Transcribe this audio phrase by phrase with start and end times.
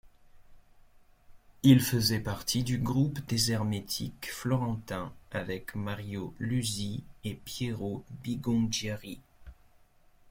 [1.61, 9.19] Il faisait partie du groupe des hermétiques florentins, avec Mario Luzi et Piero Bigongiari.